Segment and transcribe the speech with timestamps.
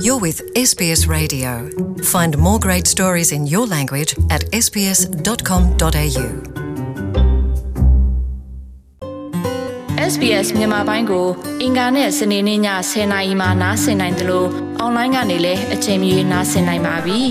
[0.00, 1.68] You're with SBS Radio.
[2.04, 6.26] Find more great stories in your language at sbs.com.au.
[10.12, 11.26] SBS မြန်မာပိုင်းကို
[11.62, 12.60] အင်ကာနဲ့စနေနေ့ည
[12.90, 17.20] 10:00နာရီမှနားဆင်နိုင်တယ်လို့အွန်လိုင်းကနေလည်းအချိန်မီနားဆင်နိုင်ပါပြီ။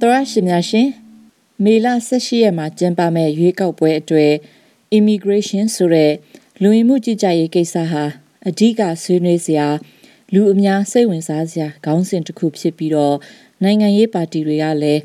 [0.00, 0.88] သောရရှိများရှင်
[1.64, 4.32] မေလ18ရက်မှာကျင်းပမဲ့ရွေးကောက်ပွဲအတွေ့
[4.98, 6.12] immigration ဆိုတဲ့
[6.62, 8.04] လူဝင်မှုကြီးကြပ်ရေးကိစ္စဟာ
[8.48, 9.68] အဓိကဆွေးနွေးစရာ
[10.32, 13.16] လူအများစိတ်ဝင်စားစရာခေါင်းစဉ်တစ်ခုဖြစ်ပြီးတော့
[13.62, 15.00] နိုင်ငံရေးပါတီတွေကလည်း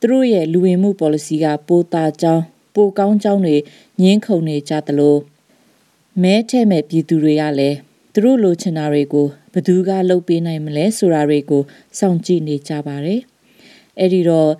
[0.00, 2.44] သူတို့ရဲ့လူဝင်မှု policy ကပိုတာကြောင်း
[2.74, 3.56] ပိုကောင်းကြောင်းတွေ
[4.00, 5.16] ညှင်းခုန်နေကြသလို
[6.22, 7.76] မဲထဲ့မဲ့ပြည်သူတွေကလည်း
[8.12, 11.62] သူတို့လိုချင်တာတွေကိုဘယ်သူကလုပ်ပေးနိုင်မလဲဆိုတာတွေကို
[11.98, 13.20] စောင့်ကြည့်နေကြပါတယ်။
[13.98, 14.50] အဲ့ဒီတော့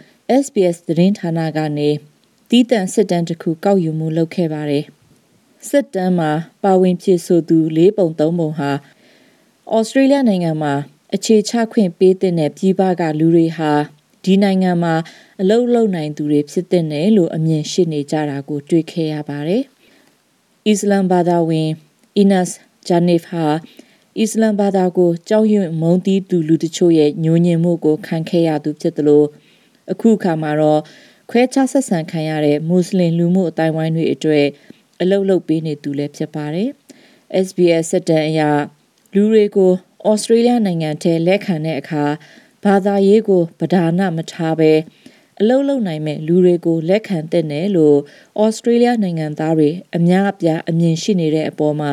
[0.45, 1.91] SBS သတင်းဌာနကနေ
[2.51, 4.87] တီးတန့်စစ်တမ်းတစ်ခုကောက်ယူမှုလုပ်ခဲ့ပါတယ်။
[5.69, 6.31] စစ်တမ်းမှာ
[6.62, 8.70] ပါဝင်ဖြစ်ဆိုသူ၄ပုံ၃ပုံဟာ
[9.73, 10.75] ဩစတြေးလျနိုင်ငံမှာ
[11.14, 13.72] အခြေချခွင့်ပေးတဲ့ပြည်ပကလူတွေဟာ
[14.25, 14.95] ဒီနိုင်ငံမှာ
[15.41, 19.62] အလုပ်လုပ်နိုင်သူတွေဖြစ်တဲ့နယ်လို့အမြင်ရှိနေကြတာကို တွေ့ခဲ့ရပါတယ်။
[20.69, 21.69] အစ္စလမ်ဘာသာဝင်
[22.17, 22.47] အီနတ်
[22.89, 23.47] ဂျာနီဖဟာ
[24.19, 29.27] အစ္စလမ်ဘာသာကိုကြောက်ရွံ့မုန်းတီးသူလူတချို့ရဲ့ညှိုးညင်မှုကိုခံခဲ့ရသူဖြစ်တယ်လို့
[29.92, 30.81] အခုအခါမှာတော့
[31.31, 34.47] ခွဲခြားဆက်ဆံခံရတဲ့မွတ်စလင်လူမှုအတိုင်းဝိုင်းတွေအတွက်
[35.03, 36.69] အလုပ်လုပ်ပေးနေသူလည်းဖြစ်ပါတယ်။
[37.47, 38.41] SBS စစ်တမ်းအရ
[39.14, 39.72] လူတွေကို
[40.09, 42.05] ဩစတြေးလျနိုင်ငံထဲလက်ခံတဲ့အခါ
[42.64, 44.72] ဘာသာရေးကိုပဓာနမထားဘဲ
[45.41, 47.98] အလုပ်လုပ်နိုင်မဲ့လူတွေကိုလက်ခံတဲ့နယ်လို့
[48.42, 51.92] ဩစတြေးလျနိုင်ငံသားတွေအများအပြားအမြင်ရှိနေတဲ့အပေါ်မှာ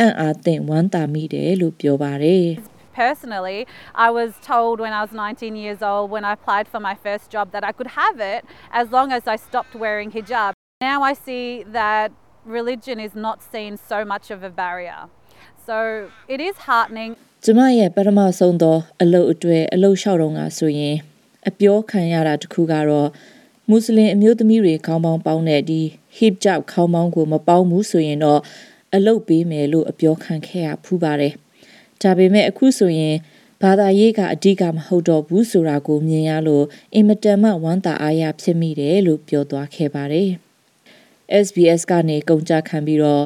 [0.00, 2.46] အံ့အားသင့်ဝမ်းသာမိတယ်လို့ပြောပါတယ်
[2.94, 3.60] personally,
[4.06, 7.24] I was told when I was 19 years old, when I applied for my first
[7.34, 10.52] job, that I could have it as long as I stopped wearing hijab.
[10.80, 12.12] Now I see that
[12.46, 15.08] religion is not seen so much of a barrier.
[15.66, 17.12] So it is heartening.
[17.44, 20.96] ကျမရဲ့ပထမဆုံးသောအလုပ်အတွေ့အလုပ်လျှောက်တော့ကဆိုရင်
[21.48, 23.08] အပြောခံရတာတခုကတော့
[23.68, 25.80] မွတ်စလင်အမျိုးသမီးတွေခေါင်းပေါင်းပေါင်းတဲ့ဒီ
[26.18, 28.40] hijab ခေါင်းပေါင်းကိုမပေါင်းဘူးဆိုရင်တော့
[28.94, 31.32] အလုပ်ပေးမယ်လို့အပြောခံခဲ့ရဖူးပါတယ်။
[32.02, 33.16] ဒါပေမဲ့အခုဆိုရင်
[33.62, 36.64] ဘာသာရေးကအဓိကမဟုတ်တော့ဘူးဆိုတာကိုမြင်ရလို့
[36.94, 40.30] အင်မတန်မှဝမ်းသာအားရဖြစ်မိတယ်လို့ပြောသွားခဲ့ပါတယ်။
[41.44, 43.24] SBS ကနေကုန်ကြခံပြီးတော့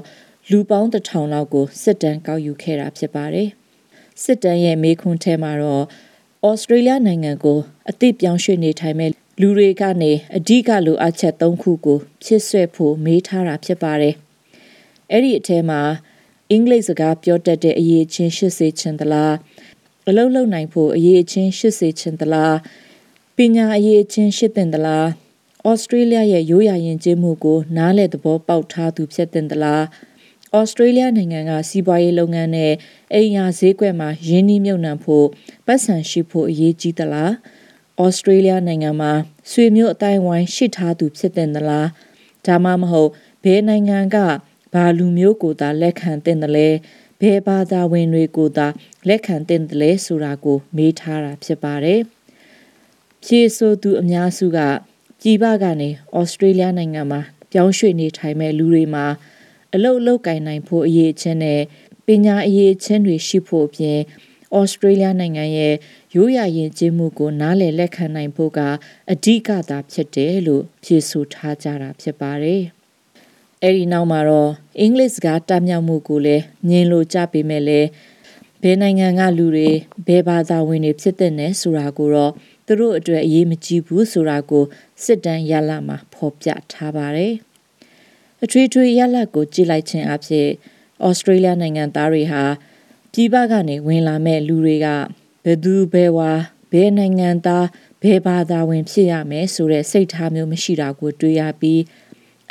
[0.51, 3.49] လူပေါင်းတစ်ထောင်လောက်ကိုစစ်တမ်းကောက်ယူခဲ့တာဖြစ်ပါတယ်။
[4.23, 5.85] စစ်တမ်းရဲ့မေးခွန်းထဲမှာတော့
[6.49, 7.59] ဩစတြေးလျနိုင်ငံကို
[7.91, 9.11] အသိပြောင်းရွှေ့နေထိုင်မဲ့
[9.41, 14.15] လူတွေကနေအဓိကလိုအပ်ချက်၃ခုကိုဖြစ်ဆွဲဖို့မေးထားတာဖြစ်ပါတယ်။
[15.11, 15.81] အဲ့ဒီအထဲမှာ
[16.51, 19.35] အင်္ဂလိပ်စကားပြောတတ်တဲ့အရေးချင်းရှစ်စေချင်သလား
[20.09, 22.57] အလုပ်လုပ်နိုင်ဖို့အရေးချင်းရှစ်စေချင်သလား
[23.37, 25.09] ပညာအရေးချင်းရှစ်တင်သလား
[25.67, 29.85] ဩစတြေးလျရဲ့ရိုးရာယဉ်ကျေးမှုကိုနားလည်သဘောပေါက်ထားသူဖြစ်တဲ့သလား
[30.57, 32.73] ဩစတြေးလျနိုင်ငံကစီးပွားရေးလုပ်ငန်းနဲ့
[33.15, 35.27] အိမ်ယာဈေးကွက်မှာရင်းနှီးမြှုပ်နှံဖို့
[35.67, 37.33] ပတ်စံရှိဖို့အရေးကြီးသလား
[38.03, 39.13] ဩစတြေးလျနိုင်ငံမှာ
[39.51, 41.89] ဆွေမျိုးအတိုင်းဝိုင်းရှိထားသူဖြစ်တဲ့သလား
[42.47, 43.11] ဒါမှမဟုတ်
[43.45, 44.17] ဘယ်နိုင်ငံက
[44.75, 46.69] ဘာလူမျိုးကိုသာလက်ခံတဲ့တယ်လဲ
[47.21, 48.67] ဘယ်ဘာသာဝင်တွေကိုသာ
[49.09, 52.01] လက်ခံတဲ့တယ်လဲဆိုတာကို မေးထားတာဖြစ်ပါတယ်
[53.25, 54.59] ဖြေဆိုသူအများစုက
[55.21, 57.21] ပြည်ပကနေဩစတြေးလျနိုင်ငံမှာ
[57.53, 59.07] ပြောင်းရွှေ့နေထိုင်မဲ့လူတွေမှာ
[59.75, 61.61] အလုတ်လုတ်ကင်နိုင်ဖို့အရေးချင်းနဲ့
[62.07, 63.99] ပညာအရေးချင်းတွေရှိဖို့အပြင်
[64.59, 65.75] ဩစတြေးလျနိုင်ငံရဲ့
[66.15, 68.61] ရိုးရာယဉ်ကျေးမှုကိုနားလည်လက်ခံနိုင်ဖို့က
[69.13, 72.63] အဓိကသာဖြစ်တယ်လို့ဖြေဆိုထားကြတာဖြစ်ပါတယ်။
[73.63, 74.51] အဲဒီနောက်မှာတော့
[74.81, 77.89] အင်္ဂလိပ်စကားတတ်မြောက်မှုကိုလည်းညင်လို့ကြပေမဲ့လည်း
[78.63, 79.71] ဘယ်နိုင်ငံကလူတွေ
[80.07, 82.33] ဘယ်ဘာသာဝင်တွေဖြစ်တဲ့နဲ့ဆိုတာကိုတော့
[82.69, 84.65] သူတို့အတွက်အရေးမကြီးဘူးဆိုတာကို
[85.05, 87.35] စစ်တမ်းရလမှာဖော်ပြထားပါတယ်။
[88.45, 90.49] အထွေထွေရလကိုကြည့်လိုက်ခြင်းအဖြစ်
[91.07, 92.43] ဩစတြေးလျနိုင်ငံသားတွေဟာ
[93.13, 94.87] ပြည်ပကနေဝင်လာမဲ့လူတွေက
[95.45, 96.31] ဘယ်သူဘယ်ဝါ
[96.73, 97.67] ဘယ်နိုင်ငံသား
[98.03, 101.81] ဘယ်ဘာသာဝင်ဖြစ်ရမယ်ဆိုတဲ့စိတ်ထားမျိုးမရှိတာကိုတွေ့ရပြီး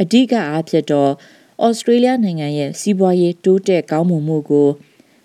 [0.01, 1.11] အဓိကအားဖြင့်တော့
[1.65, 4.69] ဩစတြေးလျနိုင်ငံရဲ့စီးပွားရေးတိုးတက်ကောင်းမွန်မှုကို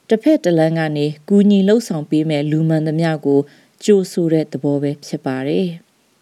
[0.08, 3.40] တစ်ဖက်တစ်လမ်းကနေကူညီလှုပ်ဆောင်ပေးမဲ့လူမှန်သမျှကို
[3.84, 5.69] ကြိုးဆိုတဲ့သဘောပဲဖြစ်ပါတယ်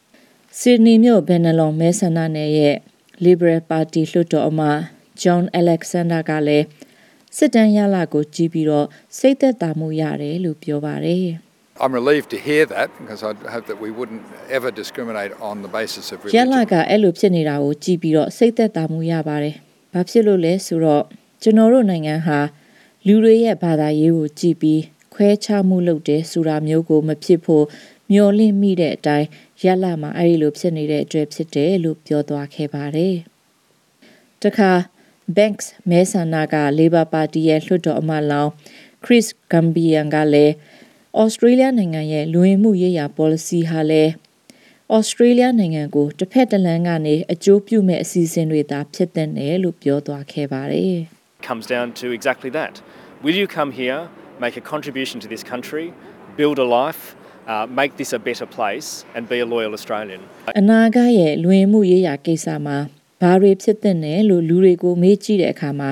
[0.60, 2.76] ။ဆစ်ဒနီမြို့ဘန်နလွန်မဲဆန္ဒနယ်ရဲ့
[3.24, 4.60] Liberal Party လွှတ်တော်အမ
[5.22, 6.66] John Alexander ကလည်း
[7.36, 8.86] စစ်တမ်းရလာကိုကြည့်ပြီးတော့
[9.18, 11.26] စိတ်သက်သာမှုရတယ်လို့ပြောပါတယ်။
[11.82, 14.24] I'm relieved to hear that because I hope that we wouldn't
[14.56, 16.36] ever discriminate on the basis of religion.
[16.38, 19.54] ရလာကအဲ့လိုဖြစ်နေတာကိုကြည့်ပြီးတော့စိတ်သက်သာမှုရပါတယ်။
[19.92, 21.04] ဘာဖြစ်လို့လဲဆိုတော့
[21.42, 22.38] ကျွန်တော်တို့နိုင်ငံဟာ
[23.06, 24.82] လူတွေရဲ့ဘာသာရေးကိုကြည့်ပြီး
[25.14, 27.64] ခွဲခြားမှုလုပ်တယ်ဆိုတာမျိုးကိုမဖြစ်ဖို့
[28.12, 29.26] မျောလင့်မိတဲ့အတိုင်း
[29.64, 33.16] ရက်လာမှာအဲ့ဒီလိုဖြစ်နေတဲ့အတွက်ဖြစ်တယ်လို့ပြောသွားခဲ့ပါတယ်။
[34.42, 34.72] တခါ
[35.36, 38.52] Banks မဲဆန္ဒက Labor Party ရဲ့လွှတ်တော်အမတ်လောင်း
[39.04, 40.54] Chris Gambian ကလည်း
[41.20, 44.12] ဩစတြေးလျနိုင်ငံရဲ့လူဝင်မှုရေးရာ policy ဟာလည်း
[44.94, 50.98] ဩစတြေးလျနိုင်ငံကိုတစ်ဖက်တစ်လမ်းကနေအကျိုးပြုမဲ့အစီအစဉ်တွေသာဖြစ်တဲ့နယ်လို့ပြောသွားခဲ့ပါတယ်။
[51.48, 52.74] comes down to exactly that.
[53.24, 54.00] Will you come here,
[54.44, 55.86] make a contribution to this country,
[56.38, 57.02] build a life,
[57.46, 60.20] uh, make this a better place and be a loyal Australian?
[60.60, 62.78] အနာဂတ်ရဲ့လူဝင်မှုရေးရာကိစ္စမှာ
[63.20, 65.90] ဘာတွေဖြစ်တဲ့နယ်လို့လူတွေကိုမေးကြည့်တဲ့အခါမှာ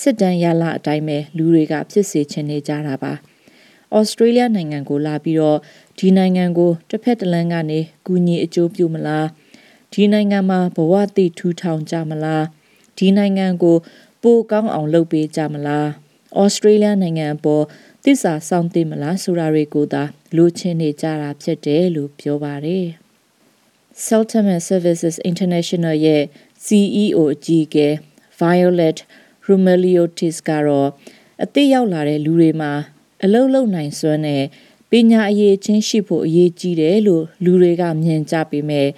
[0.00, 3.14] စစ်တမ်းရလအတိုင်းပဲလူတွေကဖြစ်စေချင်နေကြတာပါ။
[3.98, 5.58] ဩစတြေးလျနိုင်ငံကိုလာပြီးတော့
[5.98, 9.26] ဒီနိုင်ငံကိုတစ်ဖက်တစ်လမ်းကနေကူညီအကျိုးပြုမလား
[9.92, 12.44] ဒီနိုင်ငံမှာဘဝတည်ထူထောင်ကြမလား
[12.98, 13.76] ဒီနိုင်ငံကို
[14.22, 15.88] ပိုကောင်းအောင်လုပ်ပေးကြမလား
[16.38, 17.64] ဩစတြေးလျနိုင်ငံပေါ်
[18.04, 20.02] သစ္စာစောင့်သိမလားဆိုတာတွေကိုသာ
[20.36, 22.86] လိုချင်နေကြတာဖြစ်တယ်လို့ပြောပါတယ်။
[24.06, 26.22] Sultanate Services International ရဲ့
[26.64, 27.88] CEO အကြီးအကဲ
[28.40, 28.98] Violet
[29.46, 30.90] Rumeliotis ကတော့
[31.44, 32.72] အသိရောက်လာတဲ့လူတွေမှာ
[33.24, 34.44] အလုတ်လုံနိုင်စွမ်းနဲ့
[34.90, 38.88] ပညာအရေးချင်းရှိဖို့အရေးကြီးတယ်လို့လူတွေကမြင်ကြပေမဲ့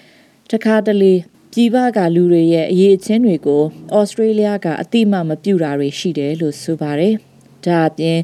[0.50, 1.14] တခါတလေ
[1.51, 3.63] ပြည်ပကလူတွေရဲ့အရေးချင်းတွေကို
[3.97, 7.13] ဩစတြေးလျကအတိမမပြုတာတွေရှိတယ်လို့ဆိုပါတယ်။
[7.65, 8.17] ဒါအပြင်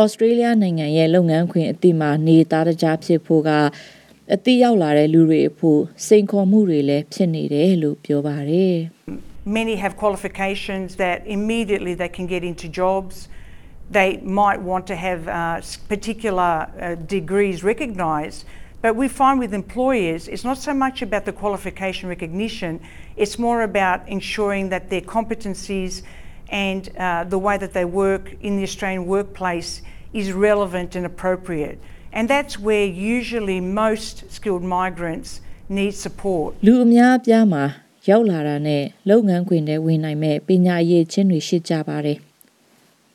[0.00, 3.50] ဩစတြေးလျနိုင်ငံရဲ့လုပ်ငန်းခွင်အတိမနေသားတကြားဖြစ်ဖို့က
[4.34, 8.76] အတိရောက်လာတဲ့လူတွေအဖို့စိန်ခေါ်မှုတွေလည်းဖြစ်နေတယ်လို့ပြောပါတယ်။
[9.60, 13.14] Many have qualifications that immediately they can get into jobs.
[13.98, 14.10] They
[14.40, 15.60] might want to have uh,
[15.94, 18.40] particular uh, degrees recognised.
[18.82, 22.80] But we find with employers, it's not so much about the qualification recognition,
[23.16, 26.02] it's more about ensuring that their competencies
[26.48, 29.82] and uh, the way that they work in the Australian workplace
[30.12, 31.78] is relevant and appropriate.
[32.12, 36.50] And that's where usually most skilled migrants need support.
[38.10, 42.18] ရောက်လာတာနဲ့လုပ်ငန်းခွင်ထဲဝင်နိုင်မဲ့ပညာရည်ချင်းတွေရှိကြပါတယ်။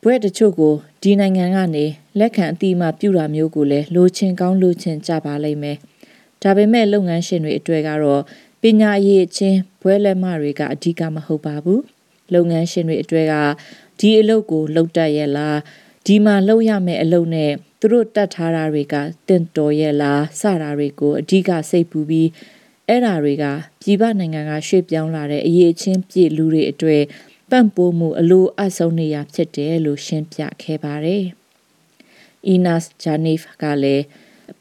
[0.08, 1.84] ဘွဲ့တချို့ကိုဒီနိုင်ငံကနေ
[2.18, 5.76] လက်ခံအတိအမှပြုတာမျိုးကိုလည်းလိုချင်ကောင်းလိုချင်ကြပါလိမ့်မယ်။
[6.42, 8.22] ဒါပေမဲ့လုပ်ငန်းရှင်တွေအတွေ့ကတော့
[8.62, 11.80] ပညာရည်ချင်းဘွဲ့လက်မတွေကအဓိကမဟုတ်ပါဘူး။
[12.34, 13.34] လုပ်ငန်းရှင်တွေအတွေ့က
[14.00, 15.58] ဒီအလုပ်ကိုလုပ်တတ်ရဲ့လား
[16.06, 18.94] ဒီမှာလုပ်ရမယ့်အလုပ်နဲ့သူတို့တတ်ထားတာတွေက
[19.28, 22.28] တင့်တော်ရဲ့လားစတာတွေကိုအဓိကစိတ်ပူပြီး
[22.88, 23.44] အဲ့ဓာတွေက
[23.80, 27.02] ပြည်ပနိုင်ငံကရွှေ့ပြောင်းလာတဲ့အရေးချင်းပြည့်လူတွေအတွေ့
[27.50, 31.24] ပံ့ပိုးမှုအလိုအဆုံးနေရဖြစ်တယ်လို့ရှင်းပြခဲ့ပါတယ်။
[32.54, 34.04] Inas Janif ကလည်း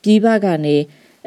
[0.02, 0.78] ပြည်ပကနေ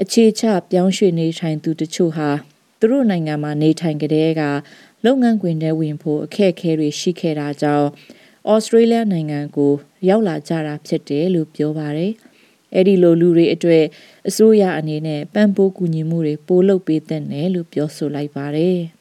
[0.03, 2.31] အခြေချပြောင်းရွှေ့နေထိုင်သူတချို့ဟာ
[2.79, 4.43] သူတို့နိုင်ငံမှာနေထိုင်ကြတဲ့က
[5.05, 7.89] လုပ်ငန်းခွင်ထဲဝင်ဖို့အခက်အခဲတွေရှိခဲ့တာကြောင့်
[8.51, 9.73] ဩစတြေးလျနိုင်ငံကို
[10.09, 12.13] ရောက်လာကြတာဖြစ်တယ်လို့ပြောပါတယ်။
[12.75, 13.85] အဲ့ဒီလိုလူတွေအတွက်
[14.29, 18.98] အစိုးရအနေနဲ့ပံ့ပိုးကူညီမှုတွေပိုလုပ်ပေးတဲ့နယ်လို့ပြောဆိုလိုက်ပါတယ်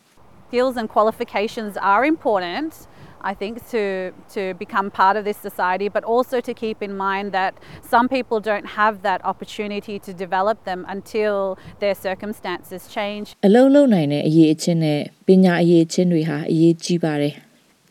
[0.48, 2.88] Skills and qualifications are important
[3.32, 7.32] I think to to become part of this society but also to keep in mind
[7.34, 17.34] that some people don't have that opportunity to develop them until their circumstances change အလုံးလုံးနိုင်တဲ့အရေးအချင်းနဲ့ပညာအရေးအချင်းတွေဟာအရေးကြီးပါတယ်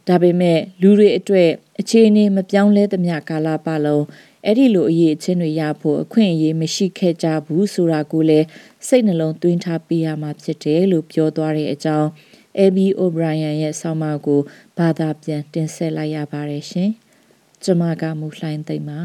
[0.08, 1.50] ဒါပေမဲ့လူတွေအတွက်
[1.80, 4.04] အခြေအနေမပြောင်းလဲသမျှကာလပတ်လုံး
[4.44, 8.46] အဲ့ဒီလိုအရေးအချင်းတွေရဖို့အခွင့်အရေးမရှိခဲ့ကြဘူးဆိုတာကိုလည်း
[8.86, 12.08] စိတ်နှလုံးသွင်းထားပေးရမှာဖြစ်တယ်လို့ပြောသွားတဲ့အကြောင်း
[12.64, 14.40] Abby O'Brien ရဲ့ဆောင်းပါးကို
[14.78, 16.90] ဘာသာပြန်တင်ဆက်လိုက်ရပါတယ်ရှင်။
[17.62, 19.00] ကျွန်မကမူလှိုင်းသိမ့်ပါ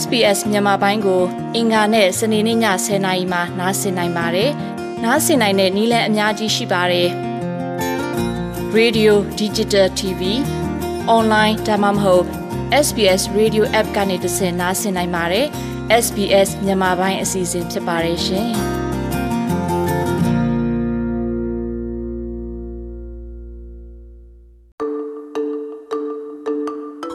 [0.00, 1.22] SBS မြန်မာပိုင်းကို
[1.54, 4.50] အင်ကာနဲ့စနေနေ့ည10:00နာရီမှနားဆင်နိုင်ပါတယ်။
[5.04, 7.08] နားဆင်နိုင်တဲ့နည်းလမ်းအများကြီးရှိပါတယ်။
[8.78, 10.22] Radio Digital TV
[11.16, 12.24] online ဒါမှမဟုတ်
[12.86, 15.46] SBS Radio App ကနေတဆင့်နားဆင်နိုင်ပါတယ်။
[16.04, 18.52] SBS မြန်မာပိုင်းအစီအစဉ်ဖြစ်ပါတယ်ရှင်။